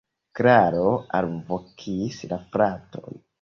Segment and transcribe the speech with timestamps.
[0.37, 0.85] Klaro
[1.19, 3.23] alvokis la fraton.